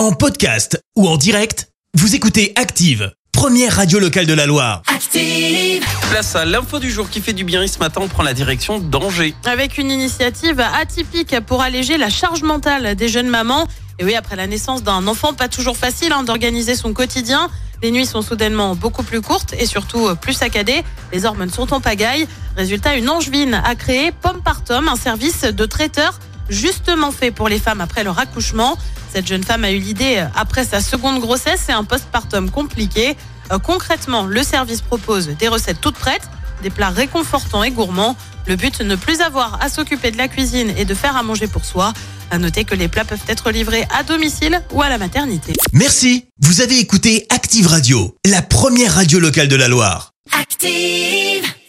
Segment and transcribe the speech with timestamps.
[0.00, 4.80] En podcast ou en direct, vous écoutez Active, première radio locale de la Loire.
[4.86, 5.84] Active.
[6.10, 7.62] Place à l'info du jour qui fait du bien.
[7.62, 9.34] Et ce matin, on prend la direction d'Angers.
[9.44, 13.66] Avec une initiative atypique pour alléger la charge mentale des jeunes mamans.
[13.98, 17.50] Et oui, après la naissance d'un enfant, pas toujours facile hein, d'organiser son quotidien.
[17.82, 20.82] Les nuits sont soudainement beaucoup plus courtes et surtout euh, plus saccadées.
[21.12, 22.26] Les hormones sont en pagaille.
[22.56, 26.18] Résultat, une angevine a créé Pomme par Tom, un service de traiteur
[26.50, 28.76] justement fait pour les femmes après leur accouchement.
[29.12, 33.16] Cette jeune femme a eu l'idée euh, après sa seconde grossesse et un postpartum compliqué.
[33.50, 36.28] Euh, Concrètement, le service propose des recettes toutes prêtes,
[36.62, 38.16] des plats réconfortants et gourmands.
[38.46, 41.46] Le but, ne plus avoir à s'occuper de la cuisine et de faire à manger
[41.46, 41.92] pour soi.
[42.30, 45.52] À noter que les plats peuvent être livrés à domicile ou à la maternité.
[45.72, 50.12] Merci, vous avez écouté Active Radio, la première radio locale de la Loire.
[50.38, 51.50] Active.